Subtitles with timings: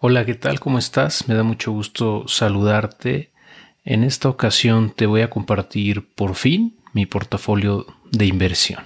[0.00, 0.60] Hola, ¿qué tal?
[0.60, 1.26] ¿Cómo estás?
[1.26, 3.32] Me da mucho gusto saludarte.
[3.84, 8.84] En esta ocasión te voy a compartir por fin mi portafolio de inversión.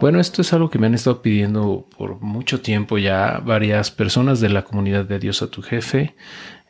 [0.00, 4.38] Bueno, esto es algo que me han estado pidiendo por mucho tiempo ya varias personas
[4.40, 6.14] de la comunidad de Dios a tu jefe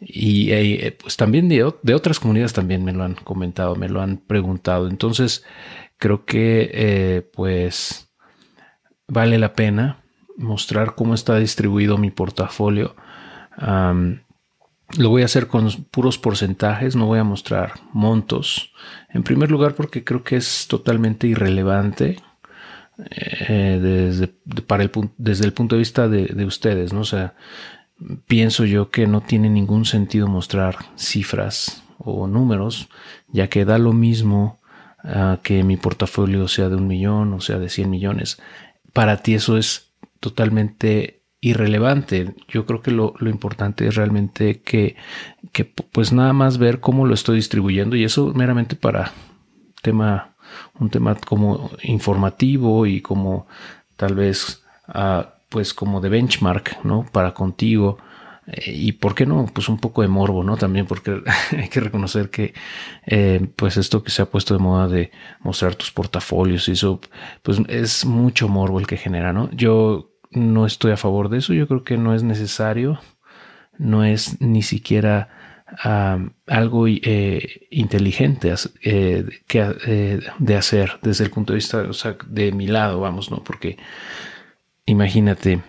[0.01, 4.17] y eh, pues también de, otras comunidades también me lo han comentado, me lo han
[4.17, 4.89] preguntado.
[4.89, 5.45] Entonces
[5.99, 8.11] creo que eh, pues
[9.07, 10.03] vale la pena
[10.39, 12.97] mostrar cómo está distribuido mi portafolio.
[14.97, 18.73] lo voy a hacer con puros porcentajes, no voy a mostrar montos.
[19.11, 22.17] En primer lugar porque creo que es totalmente irrelevante
[22.99, 24.29] eh, desde,
[24.63, 27.01] para el, desde el punto de vista de, ustedes, ¿no?
[27.01, 27.35] O sea,
[28.27, 32.89] pienso yo que no tiene ningún sentido mostrar cifras o números,
[33.29, 34.59] ya que da lo mismo
[35.05, 38.41] ah, que mi portafolio sea de un millón o sea de 100 millones.
[38.93, 42.35] Para ti eso es totalmente irrelevante.
[42.49, 44.97] Yo creo que lo, lo importante es realmente que,
[45.53, 49.13] que, pues nada más ver cómo lo estoy distribuyendo y eso meramente para
[49.83, 50.35] tema
[50.79, 53.47] un tema como informativo y como
[53.97, 57.07] tal vez ah, pues como de benchmark, ¿no?
[57.11, 57.99] Para contigo.
[58.47, 60.57] Eh, y por qué no, pues un poco de morbo, ¿no?
[60.57, 61.23] También porque
[61.57, 62.55] hay que reconocer que,
[63.07, 65.11] eh, pues esto que se ha puesto de moda de
[65.41, 67.01] mostrar tus portafolios y eso,
[67.43, 69.51] pues es mucho morbo el que genera, ¿no?
[69.53, 73.01] Yo no estoy a favor de eso, yo creo que no es necesario,
[73.79, 75.48] no es ni siquiera
[76.47, 81.87] algo eh, inteligente eh, que, eh, de hacer desde el punto de vista
[82.27, 83.43] de mi lado, vamos, ¿no?
[83.45, 83.77] Porque
[84.87, 85.61] imagínate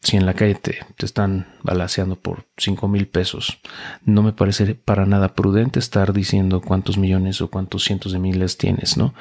[0.00, 3.60] si en la calle te, están balaseando por 5 mil pesos,
[4.04, 8.58] no me parece para nada prudente estar diciendo cuántos millones o cuántos cientos de miles
[8.58, 9.14] tienes, ¿no?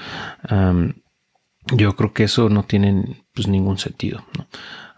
[1.74, 4.26] yo creo que eso no tiene pues, ningún sentido.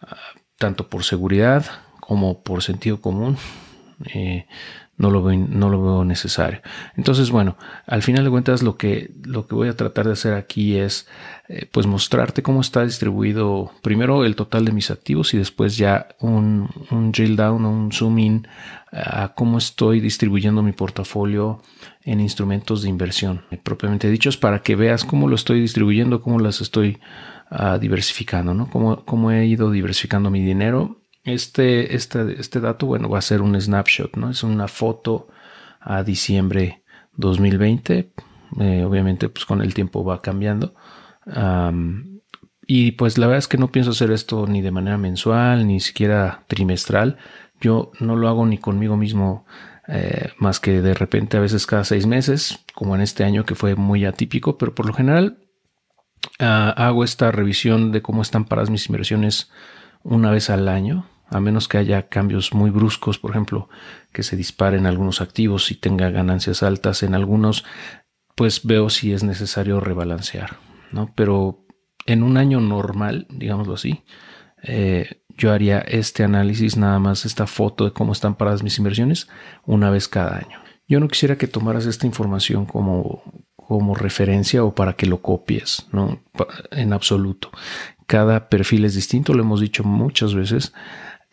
[0.02, 0.16] Ah,
[0.58, 1.66] tanto por seguridad
[2.00, 3.38] como por sentido común.
[4.14, 4.46] Eh,
[4.98, 6.62] no lo veo, no lo veo necesario.
[6.96, 10.34] Entonces, bueno, al final de cuentas lo que, lo que voy a tratar de hacer
[10.34, 11.08] aquí es
[11.50, 16.10] eh, pues mostrarte cómo está distribuido primero el total de mis activos y después ya
[16.20, 18.48] un, un drill down un zoom in
[18.92, 21.62] a cómo estoy distribuyendo mi portafolio
[22.04, 26.62] en instrumentos de inversión propiamente dichos para que veas cómo lo estoy distribuyendo, cómo las
[26.62, 27.00] estoy
[27.50, 28.70] ah, diversificando, ¿no?
[28.70, 33.42] Cómo, cómo he ido diversificando mi dinero este, este, este dato, bueno, va a ser
[33.42, 34.30] un snapshot, ¿no?
[34.30, 35.28] Es una foto
[35.80, 38.14] a diciembre 2020.
[38.60, 40.76] Eh, obviamente, pues con el tiempo va cambiando.
[42.66, 45.80] y pues la verdad es que no pienso hacer esto ni de manera mensual, ni
[45.80, 47.18] siquiera trimestral.
[47.62, 49.46] Yo no lo hago ni conmigo mismo
[49.88, 53.56] eh, más que de repente a veces cada seis meses, como en este año que
[53.56, 55.40] fue muy atípico, pero por lo general
[56.40, 59.52] ah, hago esta revisión de cómo están paradas mis inversiones
[60.04, 63.70] una vez al año a menos que haya cambios muy bruscos, por ejemplo,
[64.12, 67.66] que se disparen algunos activos y tenga ganancias altas en algunos,
[68.36, 70.58] pues veo si es necesario rebalancear,
[70.92, 71.12] ¿no?
[71.16, 71.66] Pero
[72.06, 74.04] en un año normal, digámoslo así,
[74.64, 79.28] eh, yo haría este análisis, nada más esta foto de cómo están paradas mis inversiones,
[79.66, 80.60] una vez cada año.
[80.88, 83.24] Yo no quisiera que tomaras esta información como,
[83.56, 86.22] como referencia o para que lo copies, ¿no?
[86.72, 87.50] En absoluto.
[88.06, 90.74] Cada perfil es distinto, lo hemos dicho muchas veces.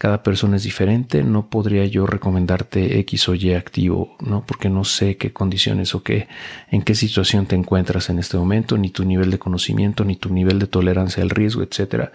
[0.00, 4.46] Cada persona es diferente, no podría yo recomendarte X o Y activo, ¿no?
[4.46, 6.26] Porque no sé qué condiciones o qué,
[6.70, 10.32] en qué situación te encuentras en este momento, ni tu nivel de conocimiento, ni tu
[10.32, 12.12] nivel de tolerancia al riesgo, etcétera.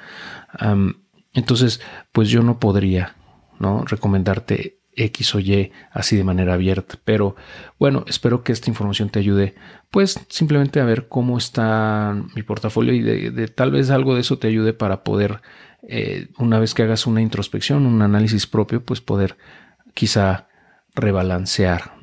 [1.36, 1.80] entonces,
[2.12, 3.18] pues yo no podría,
[3.60, 3.86] ¿no?
[3.86, 6.98] Recomendarte X o Y así de manera abierta.
[7.04, 7.36] Pero
[7.80, 9.56] bueno, espero que esta información te ayude,
[9.92, 14.38] pues simplemente a ver cómo está mi portafolio y de tal vez algo de eso
[14.38, 15.42] te ayude para poder
[15.88, 19.38] eh, una vez que hagas una introspección, un análisis propio, pues poder
[19.94, 20.48] quizá
[20.96, 21.94] rebalancear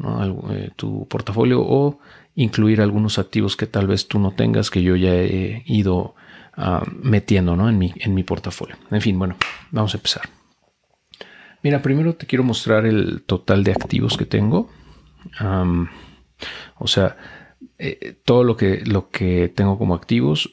[0.50, 1.98] eh, tu portafolio o
[2.34, 6.14] incluir algunos activos que tal vez tú no tengas, que yo ya he ido
[6.56, 8.76] ah, metiendo en, mi, en mi portafolio.
[8.90, 9.36] En fin, bueno,
[9.70, 10.41] vamos a empezar.
[11.62, 14.70] Mira, primero te quiero mostrar el total de activos que tengo.
[16.78, 17.16] o sea,
[17.78, 20.50] eh, todo lo que, lo que tengo como activos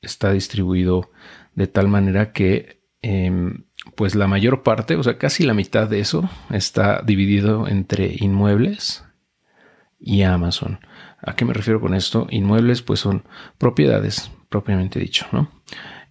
[0.00, 1.10] está distribuido
[1.54, 3.64] de tal manera que em,
[3.94, 9.04] pues la mayor parte, o sea, casi la mitad de eso está dividido entre inmuebles
[9.98, 10.80] y Amazon.
[11.20, 12.26] ¿A qué me refiero con esto?
[12.30, 13.24] Inmuebles pues son
[13.58, 15.50] propiedades, propiamente dicho, ¿no?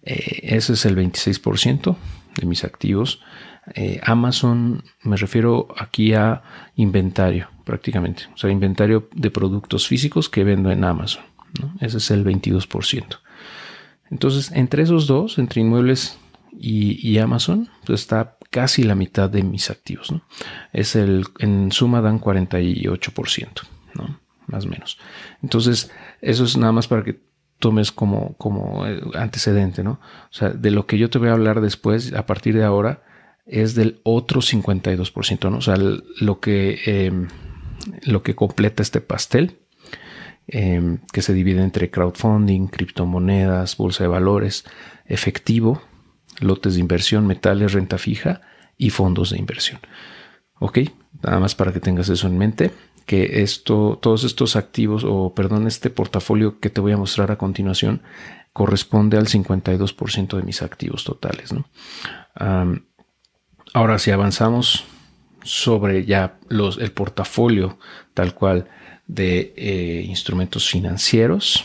[0.02, 1.96] Eh, ese es el 26%
[2.36, 3.22] de mis activos.
[3.74, 6.42] Eh, Amazon, me refiero aquí a
[6.74, 11.22] inventario prácticamente, o sea, inventario de productos físicos que vendo en Amazon.
[11.80, 13.18] Ese es el 22%.
[14.10, 16.18] Entonces, entre esos dos, entre inmuebles
[16.52, 20.12] y, Amazon, pues está casi la mitad de mis activos.
[20.72, 23.48] Es el, en suma dan 48%,
[23.94, 24.20] ¿no?
[24.46, 24.98] más o menos.
[25.42, 27.20] Entonces, eso es nada más para que
[27.58, 29.82] tomes como, como eh, antecedente.
[29.82, 29.98] O
[30.30, 33.02] sea, de lo que yo te voy a hablar después, a partir de ahora,
[33.46, 35.58] es del otro 52%, ¿no?
[35.58, 37.28] O sea, lo que, em,
[38.04, 39.58] lo que completa este pastel,
[40.46, 44.64] em, que se divide entre crowdfunding, criptomonedas, bolsa de valores,
[45.06, 45.82] efectivo,
[46.40, 48.40] lotes de inversión, metales, renta fija
[48.76, 49.80] y fondos de inversión.
[50.58, 50.78] ¿Ok?
[51.22, 52.70] Nada más para que tengas eso en mente
[53.06, 57.36] que esto, todos estos activos, o perdón, este portafolio que te voy a mostrar a
[57.36, 58.02] continuación,
[58.52, 61.52] corresponde al 52% de mis activos totales.
[63.72, 64.84] Ahora, si avanzamos
[65.42, 67.78] sobre ya los, el portafolio
[68.14, 68.68] tal cual
[69.06, 71.64] de eh, instrumentos financieros,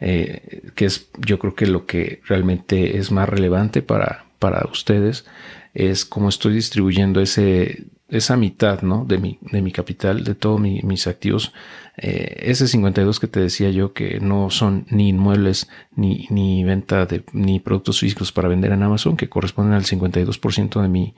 [0.00, 5.24] eh, que es yo creo que lo que realmente es más relevante para, para ustedes,
[5.74, 9.04] es cómo estoy distribuyendo ese esa mitad ¿no?
[9.04, 11.52] de, mi, de mi capital, de todos mis activos,
[11.96, 17.06] eh, ese 52 que te decía yo que no son ni inmuebles ni, ni venta
[17.06, 21.14] de ni productos físicos para vender en Amazon, que corresponden al 52% de mi,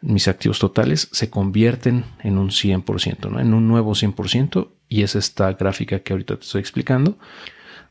[0.00, 3.38] mis activos totales, se convierten en un 100%, ¿no?
[3.38, 7.16] en un nuevo 100%, y es esta gráfica que ahorita te estoy explicando.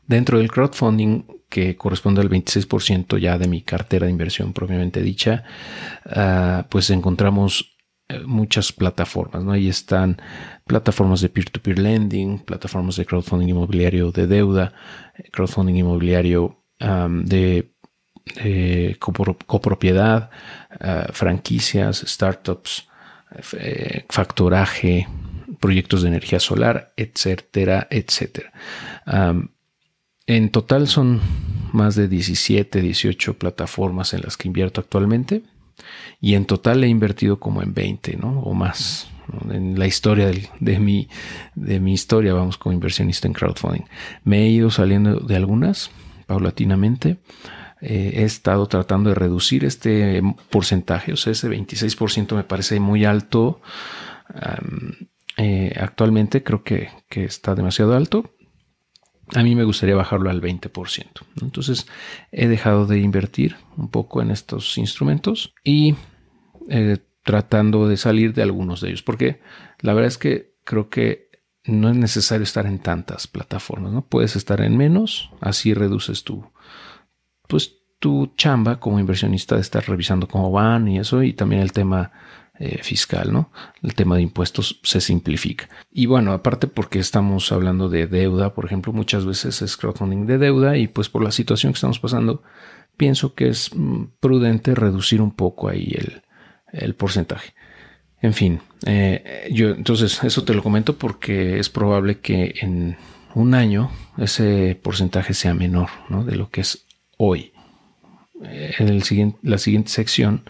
[0.06, 5.44] Dentro del crowdfunding, que corresponde al 26% ya de mi cartera de inversión propiamente dicha,
[6.06, 7.76] ah, pues encontramos
[8.08, 9.52] eh, muchas plataformas, ¿no?
[9.52, 10.22] Ahí están
[10.66, 14.72] plataformas de peer-to-peer lending, plataformas de crowdfunding inmobiliario de deuda,
[15.32, 17.70] crowdfunding inmobiliario de,
[19.46, 20.30] copropiedad,
[20.80, 22.88] ah, franquicias, startups,
[23.58, 25.08] eh, factoraje,
[25.58, 28.52] proyectos de energía solar, etcétera, etcétera.
[30.36, 31.20] En total son
[31.72, 35.42] más de 17, 18 plataformas en las que invierto actualmente
[36.20, 38.40] y en total he invertido como en 20, ¿no?
[38.40, 39.08] O más.
[39.50, 40.30] En la historia
[40.60, 41.08] de, mi,
[41.56, 43.82] de mi historia, vamos, como inversionista en crowdfunding.
[44.22, 45.90] Me he ido saliendo de algunas
[46.26, 47.16] paulatinamente.
[47.80, 53.04] Eh, he estado tratando de reducir este porcentaje, o sea, ese 26% me parece muy
[53.04, 53.60] alto.
[55.36, 58.30] Eh, actualmente creo que, que está demasiado alto.
[59.34, 61.06] A mí me gustaría bajarlo al 20%.
[61.42, 61.86] Entonces
[62.32, 65.94] he dejado de invertir un poco en estos instrumentos y
[66.68, 69.02] eh, tratando de salir de algunos de ellos.
[69.02, 69.40] Porque
[69.80, 71.30] la verdad es que creo que
[71.64, 73.92] no es necesario estar en tantas plataformas.
[73.92, 74.02] ¿no?
[74.02, 76.50] Puedes estar en menos, así reduces tu,
[77.46, 81.22] pues, tu chamba como inversionista de estar revisando cómo van y eso.
[81.22, 82.12] Y también el tema
[82.62, 83.50] eh, fiscal, ¿no?
[83.82, 85.70] El tema de impuestos se simplifica.
[85.90, 90.36] Y bueno, aparte porque estamos hablando de deuda, por ejemplo, muchas veces es crowdfunding de
[90.36, 92.42] deuda y pues por la situación que estamos pasando,
[92.98, 95.96] pienso que es mm, prudente reducir un poco ahí
[96.70, 97.54] el, porcentaje.
[98.20, 102.98] En fin, eh, yo entonces eso te lo comento porque es probable que en
[103.34, 106.24] un año ese porcentaje sea menor ¿no?
[106.24, 106.84] de lo que es
[107.16, 107.52] hoy.
[108.44, 110.44] Eh, en el siguiente, la siguiente sección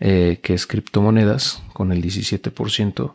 [0.00, 3.14] eh, que es criptomonedas, con el 17%.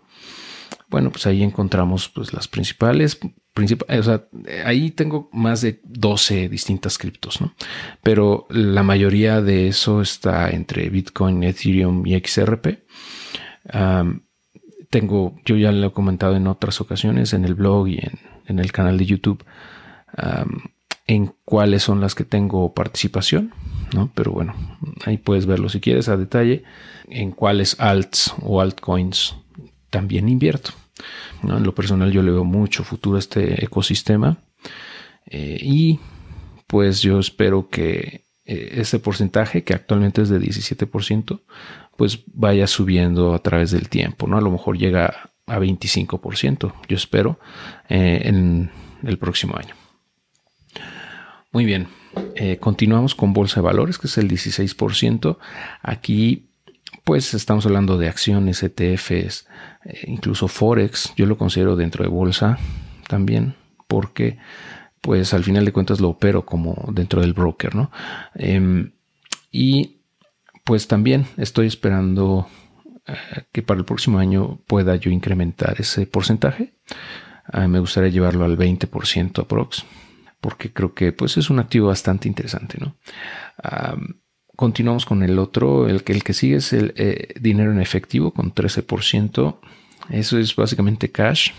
[0.89, 3.19] Bueno, pues ahí encontramos pues, las principales,
[3.53, 4.23] principales, o sea,
[4.65, 7.53] ahí tengo más de 12 distintas criptos, ¿no?
[8.01, 12.79] Pero la mayoría de eso está entre Bitcoin, Ethereum y XRP.
[14.89, 17.99] tengo, yo ya lo he comentado en otras ocasiones en el blog y
[18.47, 19.43] en, el canal de YouTube,
[21.05, 23.53] en cuáles son las que tengo participación.
[23.93, 24.09] ¿No?
[24.13, 24.53] Pero bueno,
[25.05, 26.63] ahí puedes verlo si quieres a detalle
[27.07, 29.35] en cuáles alts o altcoins
[29.89, 30.71] también invierto.
[31.43, 34.37] En lo personal yo le veo mucho futuro a este ecosistema
[35.25, 35.99] eh, y
[36.67, 41.39] pues yo espero que eh, ese porcentaje que actualmente es de 17%
[41.95, 44.37] pues vaya subiendo a través del tiempo, ¿no?
[44.37, 47.39] A lo mejor llega a 25%, yo espero,
[47.89, 48.71] eh, en
[49.03, 49.75] el próximo año.
[51.51, 51.87] Muy bien,
[52.35, 55.39] eh, continuamos con Bolsa de Valores, que es el 16%.
[55.81, 56.51] Aquí,
[57.03, 59.47] pues, estamos hablando de acciones, ETFs,
[59.83, 61.11] eh, incluso Forex.
[61.15, 62.59] Yo lo considero dentro de Bolsa
[63.07, 63.55] también,
[63.87, 64.37] porque,
[65.01, 67.89] pues, al final de cuentas lo opero como dentro del broker, ¿no?
[68.35, 68.91] Em,
[69.51, 70.01] y,
[70.63, 72.47] pues, también estoy esperando
[73.07, 73.15] eh,
[73.51, 76.75] que para el próximo año pueda yo incrementar ese porcentaje.
[77.67, 79.83] me gustaría llevarlo al 20% aprox
[80.41, 82.95] porque creo que pues es un activo bastante interesante, ¿no?
[84.55, 88.31] continuamos con el otro, el que, el que sigue es el eh, dinero en efectivo
[88.31, 89.57] con 13%.
[90.09, 91.51] Eso es básicamente cash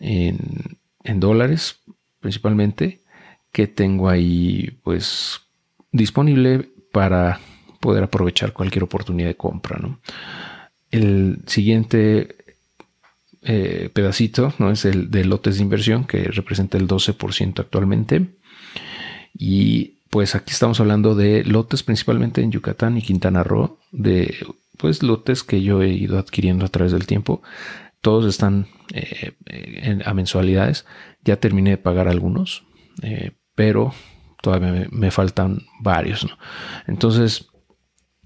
[0.00, 1.80] en, en, dólares
[2.20, 3.02] principalmente
[3.52, 5.42] que tengo ahí pues
[5.92, 7.40] disponible para
[7.78, 9.78] poder aprovechar cualquier oportunidad de compra.
[9.78, 10.00] ¿no?
[10.90, 12.36] El siguiente
[13.48, 14.72] eh, pedacito ¿no?
[14.72, 18.26] es el de lotes de inversión que representa el 12% actualmente.
[19.32, 24.34] Y pues aquí estamos hablando de lotes principalmente en Yucatán y Quintana Roo, de
[24.78, 27.40] pues lotes que yo he ido adquiriendo a través del tiempo.
[28.00, 29.34] Todos están eh,
[30.04, 30.84] a mensualidades.
[31.22, 32.64] Ya terminé de pagar algunos,
[33.02, 33.94] eh, pero
[34.42, 36.26] todavía me, faltan varios.
[36.88, 37.46] Entonces,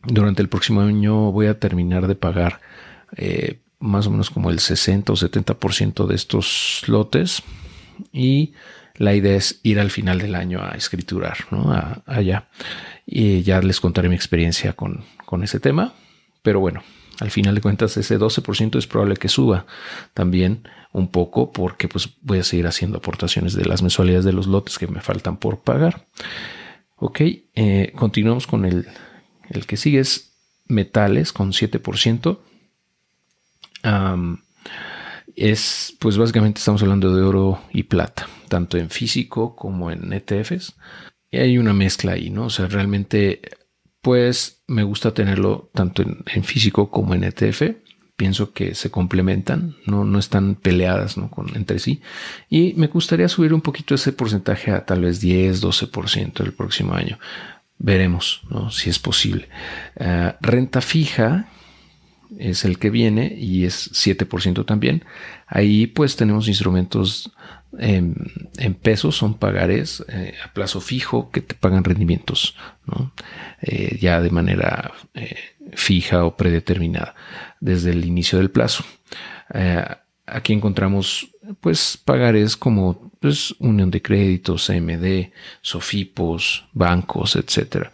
[0.02, 2.60] durante el próximo año voy a terminar de pagar
[3.80, 7.42] más o menos como el 60 o 70% de estos lotes
[8.12, 8.52] y
[8.94, 11.74] la idea es ir al final del año a escriturar, ¿no?
[12.06, 12.48] allá.
[13.06, 15.94] Y ya les contaré mi experiencia con, con ese tema.
[16.42, 16.82] Pero bueno,
[17.18, 19.66] al final de cuentas ese 12% es probable que suba
[20.12, 24.46] también un poco porque pues voy a seguir haciendo aportaciones de las mensualidades de los
[24.46, 26.06] lotes que me faltan por pagar.
[26.96, 27.20] Ok,
[27.54, 28.86] eh, continuamos con el,
[29.48, 30.32] el que sigue es
[30.66, 32.38] metales con 7%
[35.36, 40.76] es, pues básicamente estamos hablando de oro y plata, tanto en físico como en ETFs.
[41.30, 42.46] Y hay una mezcla ahí, ¿no?
[42.46, 43.40] O sea, realmente,
[44.00, 47.62] pues me gusta tenerlo tanto en, físico como en ETF.
[48.16, 51.30] Pienso que se complementan, no, no están peleadas ¿no?
[51.30, 52.02] Con, entre sí.
[52.50, 56.94] Y me gustaría subir un poquito ese porcentaje a tal vez 10, 12% el próximo
[56.94, 57.18] año.
[57.78, 58.70] Veremos ¿no?
[58.70, 59.48] si es posible.
[59.98, 61.48] Ah, renta fija,
[62.38, 65.04] es el que viene y es 7% también.
[65.46, 67.30] Ahí pues tenemos instrumentos
[67.78, 72.56] en, pesos, son pagares eh, a plazo fijo que te pagan rendimientos,
[73.62, 75.36] eh, ya de manera eh,
[75.72, 77.14] fija o predeterminada
[77.60, 78.84] desde el inicio del plazo.
[80.26, 87.92] aquí encontramos pues pagares como pues, Unión de Créditos, CMD, Sofipos, bancos, etcétera.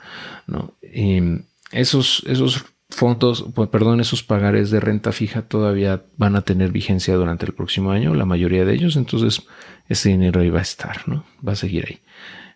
[1.73, 7.47] esos, esos fondos, perdón, esos pagares de renta fija todavía van a tener vigencia durante
[7.47, 9.43] el próximo año, la mayoría de ellos, entonces
[9.89, 11.25] ese dinero ahí va a estar, ¿no?
[11.47, 12.01] Va a seguir ahí.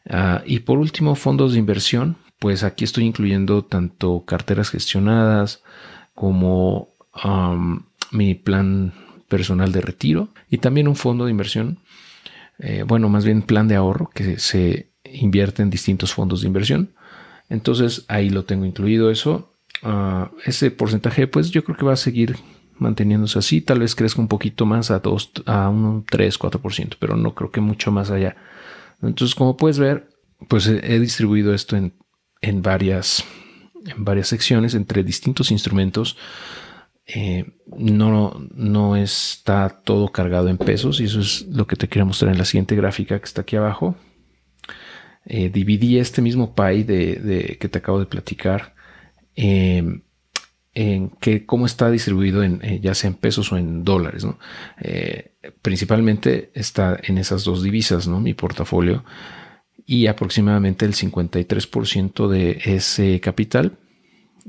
[0.09, 5.63] Ah, y por último, fondos de inversión, pues aquí estoy incluyendo tanto carteras gestionadas
[6.15, 6.89] como
[8.13, 8.95] mi plan
[9.29, 11.81] personal de retiro y también un fondo de inversión,
[12.59, 16.93] eh, bueno, más bien plan de ahorro que se invierte en distintos fondos de inversión.
[17.49, 19.50] Entonces ahí lo tengo incluido eso
[20.45, 22.37] ese porcentaje, pues yo creo que va a seguir
[22.81, 23.61] manteniéndose así.
[23.61, 27.51] Tal vez crezca un poquito más a, dos, a un 3, 4%, pero no creo
[27.51, 28.37] que mucho más allá.
[29.03, 30.09] Entonces, como puedes ver,
[30.49, 31.95] pues he, distribuido esto en,
[32.41, 33.25] en, varias,
[33.87, 36.17] en varias secciones entre distintos instrumentos.
[37.07, 42.07] Eh, no, no está todo cargado en pesos y eso es lo que te quiero
[42.07, 43.97] mostrar en la siguiente gráfica que está aquí abajo.
[45.27, 48.75] Eh, dividí este mismo pie de, de, que te acabo de platicar
[49.35, 50.03] Em,
[50.73, 54.27] en que cómo está distribuido en, eh, ya sea en pesos o en dólares.
[54.81, 55.33] Eh,
[55.63, 58.21] principalmente está en esas dos divisas, ¿no?
[58.21, 59.05] mi portafolio,
[59.85, 63.79] y aproximadamente el 53% de ese capital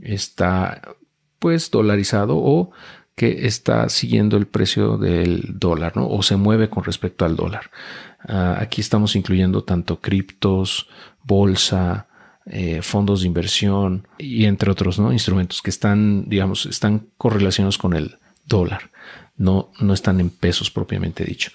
[0.02, 0.96] está
[1.40, 2.72] pues dolarizado o
[3.16, 6.08] que está siguiendo el precio del dólar, ¿no?
[6.08, 7.72] O se mueve con respecto al dólar.
[8.20, 10.88] Ah, aquí estamos incluyendo tanto criptos,
[11.24, 12.08] bolsa,
[12.46, 15.14] eh, fondos de inversión y entre otros ¿no?
[15.14, 18.90] instrumentos que están, digamos, están correlacionados con el dólar.
[19.38, 21.52] No, no están en pesos propiamente dicho.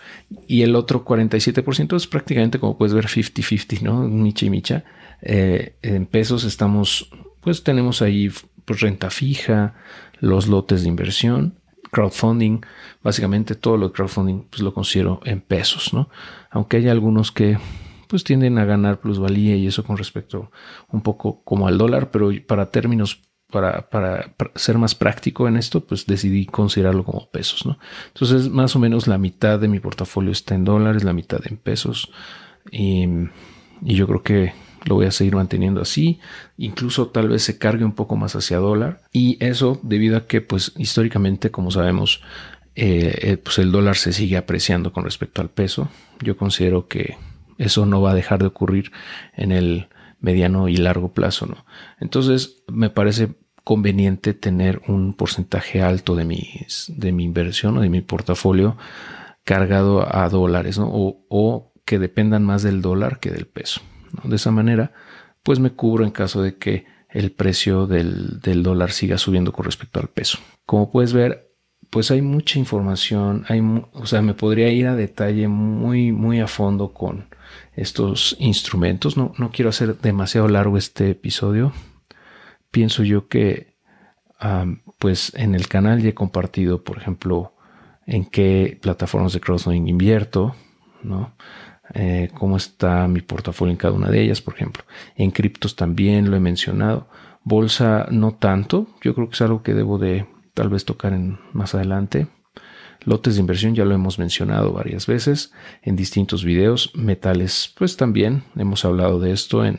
[0.46, 4.02] Y el otro 47% es prácticamente como puedes ver 50-50, ¿no?
[4.02, 4.84] Micha y micha.
[5.22, 8.30] Eh, en pesos estamos, pues tenemos ahí
[8.64, 9.74] pues, renta fija,
[10.18, 11.58] los lotes de inversión,
[11.90, 12.60] crowdfunding,
[13.02, 16.08] básicamente todo lo de crowdfunding pues lo considero en pesos, ¿no?
[16.50, 17.58] Aunque hay algunos que
[18.06, 20.50] pues tienden a ganar plusvalía y eso con respecto
[20.90, 25.84] un poco como al dólar, pero para términos, para, para, ser más práctico en esto,
[25.84, 27.78] pues decidí considerarlo como pesos, ¿no?
[28.08, 31.56] Entonces, más o menos la mitad de mi portafolio está en dólares, la mitad en
[31.56, 32.10] pesos
[32.70, 33.06] y,
[33.82, 34.52] y yo creo que
[34.84, 36.20] lo voy a seguir manteniendo así,
[36.56, 40.40] incluso tal vez se cargue un poco más hacia dólar y eso debido a que
[40.40, 42.22] pues históricamente como sabemos
[42.78, 45.88] eh, eh, pues el dólar se sigue apreciando con respecto al peso.
[46.20, 47.16] Yo considero que
[47.58, 48.92] eso no va a dejar de ocurrir
[49.34, 49.88] en el
[50.20, 51.64] mediano y largo plazo, ¿no?
[52.00, 56.24] Entonces, me parece conveniente tener un porcentaje alto de,
[56.88, 58.76] de mi inversión o de mi portafolio
[59.46, 60.88] cargado a dólares, ¿no?
[60.88, 63.80] O, que dependan más del dólar que del peso.
[64.24, 64.92] De esa manera,
[65.44, 70.00] pues me cubro en caso de que el precio del, dólar siga subiendo con respecto
[70.00, 70.38] al peso.
[70.64, 71.52] Como puedes ver,
[71.90, 73.60] pues hay mucha información, hay,
[73.92, 77.26] o sea, me podría ir a detalle muy, muy a fondo con
[77.74, 79.16] estos instrumentos.
[79.16, 81.72] No, no quiero hacer demasiado largo este episodio.
[82.70, 83.76] Pienso yo que,
[84.98, 87.54] pues en el canal ya he compartido, por ejemplo,
[88.06, 90.54] en qué plataformas de crowdfunding invierto,
[91.02, 91.34] ¿no?
[91.94, 94.84] Eh, cómo está mi portafolio en cada una de ellas, por ejemplo.
[95.14, 97.08] En criptos también lo he mencionado.
[97.44, 101.38] Bolsa no tanto, yo creo que es algo que debo de tal vez tocar en,
[101.52, 102.26] más adelante.
[103.04, 106.92] Lotes de inversión ya lo hemos mencionado varias veces en distintos videos.
[106.94, 109.78] Metales, pues también hemos hablado de esto en,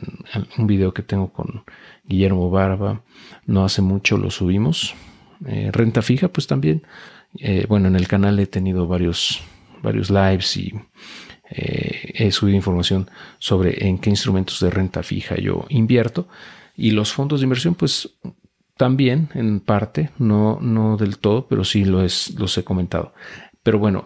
[0.56, 1.64] un video que tengo con
[2.04, 3.02] Guillermo Barba.
[3.46, 4.94] No hace mucho lo subimos.
[5.46, 6.82] Eh, renta fija, pues también.
[7.38, 9.40] Eh, bueno, en el canal he tenido varios,
[9.82, 10.72] varios lives y
[11.50, 16.28] eh, he subido información sobre en qué instrumentos de renta fija yo invierto.
[16.76, 18.08] Y los fondos de inversión, pues
[18.78, 23.12] también en parte, no, no del todo, pero sí lo es, los he comentado.
[23.62, 24.04] Pero bueno,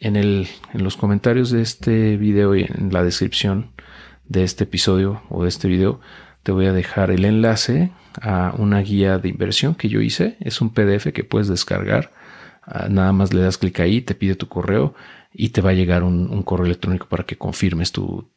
[0.00, 3.72] en, el, en los comentarios de este video y en la descripción
[4.24, 6.00] de este episodio o de este video,
[6.44, 7.90] te voy a dejar el enlace
[8.22, 10.36] a una guía de inversión que yo hice.
[10.40, 12.12] Es un PDF que puedes descargar.
[12.62, 14.94] Ah, nada más le das clic ahí, te pide tu correo
[15.32, 18.30] y te va a llegar un, correo electrónico para que confirmes tu,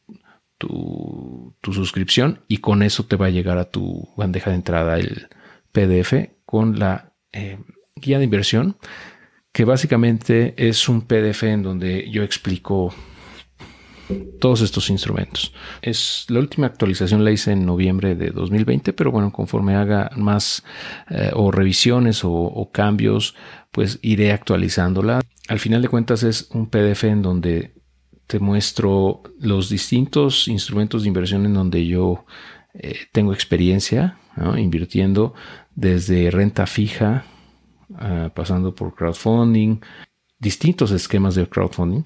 [0.58, 5.28] tu, suscripción y con eso te va a llegar a tu bandeja de entrada el
[5.72, 6.14] PDF
[6.44, 7.58] con la eh,
[7.96, 8.76] guía de inversión
[9.52, 12.94] que básicamente es un PDF en donde yo explico
[14.40, 15.54] todos estos instrumentos.
[15.80, 20.64] Es la última actualización la hice en noviembre de 2020, pero bueno, conforme haga más
[21.10, 23.34] eh, o revisiones o, cambios,
[23.70, 25.20] pues iré actualizándola.
[25.48, 27.74] Al final de cuentas es un PDF en donde
[28.26, 32.24] te muestro los distintos instrumentos de inversión en donde yo
[32.74, 34.16] eh, tengo experiencia
[34.56, 35.34] invirtiendo
[35.74, 37.24] desde renta fija,
[37.96, 39.80] ah, pasando por crowdfunding,
[40.38, 42.04] distintos esquemas de crowdfunding,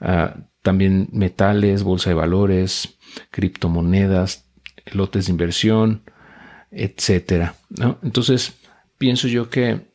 [0.00, 2.98] ah, también metales, bolsa de valores,
[3.30, 4.46] criptomonedas,
[4.92, 6.02] lotes de inversión,
[6.70, 7.54] etcétera.
[8.02, 8.54] Entonces,
[8.98, 9.86] pienso yo que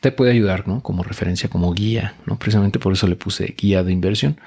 [0.00, 0.82] te puede ayudar, ¿no?
[0.82, 2.38] Como referencia, como guía, ¿no?
[2.38, 4.40] Precisamente por eso le puse guía de inversión.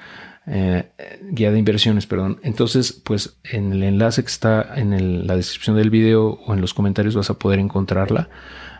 [0.46, 0.90] Eh,
[1.32, 2.38] guía de inversiones, perdón.
[2.42, 6.74] Entonces, pues en el enlace que está en la descripción del video o en los
[6.74, 8.28] comentarios vas a poder encontrarla.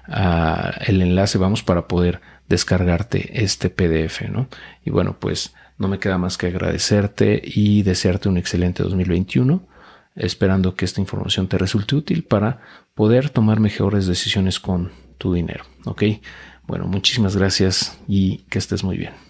[0.09, 4.49] Ah, el enlace, vamos, para poder descargarte este PDF, ¿no?
[4.85, 9.67] Y bueno, pues no me queda más que agradecerte y desearte un excelente 2021,
[10.15, 12.61] esperando que esta información te resulte útil para
[12.95, 16.05] poder tomar mejores decisiones con tu dinero, ¿ok?
[16.67, 19.26] Bueno, muchísimas gracias y que estés muy bien.